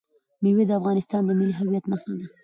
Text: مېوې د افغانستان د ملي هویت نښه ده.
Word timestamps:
مېوې 0.41 0.63
د 0.67 0.71
افغانستان 0.79 1.21
د 1.25 1.29
ملي 1.39 1.53
هویت 1.59 1.85
نښه 1.91 2.11
ده. 2.17 2.25